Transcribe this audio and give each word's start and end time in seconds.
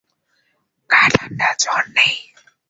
গা 0.89 1.03
ঠাণ্ডা, 1.13 1.49
জ্বর 1.61 1.83
নেই। 1.95 2.15